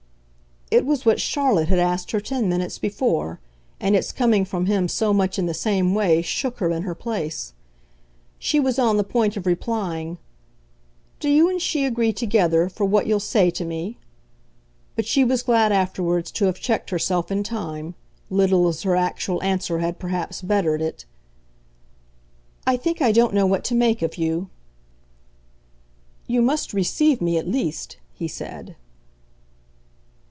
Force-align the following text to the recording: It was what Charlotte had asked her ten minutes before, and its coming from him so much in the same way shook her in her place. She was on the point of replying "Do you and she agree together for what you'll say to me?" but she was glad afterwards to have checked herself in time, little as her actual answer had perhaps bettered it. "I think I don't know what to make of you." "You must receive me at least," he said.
It 0.73 0.85
was 0.85 1.05
what 1.05 1.19
Charlotte 1.19 1.67
had 1.67 1.79
asked 1.79 2.11
her 2.11 2.21
ten 2.21 2.47
minutes 2.47 2.79
before, 2.79 3.41
and 3.81 3.93
its 3.93 4.13
coming 4.13 4.45
from 4.45 4.67
him 4.67 4.87
so 4.87 5.11
much 5.11 5.37
in 5.37 5.45
the 5.45 5.53
same 5.53 5.93
way 5.93 6.21
shook 6.21 6.59
her 6.59 6.69
in 6.71 6.83
her 6.83 6.95
place. 6.95 7.51
She 8.39 8.57
was 8.57 8.79
on 8.79 8.95
the 8.95 9.03
point 9.03 9.35
of 9.35 9.45
replying 9.45 10.17
"Do 11.19 11.27
you 11.27 11.49
and 11.49 11.61
she 11.61 11.83
agree 11.83 12.13
together 12.13 12.69
for 12.69 12.85
what 12.85 13.05
you'll 13.05 13.19
say 13.19 13.49
to 13.51 13.65
me?" 13.65 13.97
but 14.95 15.05
she 15.05 15.25
was 15.25 15.43
glad 15.43 15.73
afterwards 15.73 16.31
to 16.31 16.45
have 16.45 16.55
checked 16.61 16.89
herself 16.89 17.29
in 17.29 17.43
time, 17.43 17.93
little 18.29 18.65
as 18.69 18.83
her 18.83 18.95
actual 18.95 19.43
answer 19.43 19.79
had 19.79 19.99
perhaps 19.99 20.41
bettered 20.41 20.81
it. 20.81 21.03
"I 22.65 22.77
think 22.77 23.01
I 23.01 23.11
don't 23.11 23.33
know 23.33 23.45
what 23.45 23.65
to 23.65 23.75
make 23.75 24.01
of 24.01 24.17
you." 24.17 24.47
"You 26.27 26.41
must 26.41 26.71
receive 26.73 27.19
me 27.21 27.37
at 27.37 27.45
least," 27.45 27.97
he 28.13 28.29
said. 28.29 28.77